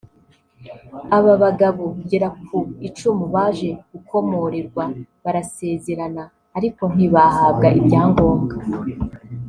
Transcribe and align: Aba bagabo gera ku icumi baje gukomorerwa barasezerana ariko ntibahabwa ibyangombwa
Aba 1.17 1.33
bagabo 1.43 1.83
gera 2.09 2.29
ku 2.45 2.57
icumi 2.87 3.25
baje 3.33 3.69
gukomorerwa 3.91 4.83
barasezerana 5.23 6.23
ariko 6.57 6.83
ntibahabwa 6.93 7.67
ibyangombwa 7.79 8.55